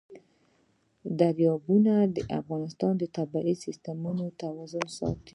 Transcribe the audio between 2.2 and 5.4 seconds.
افغانستان د طبعي سیسټم توازن ساتي.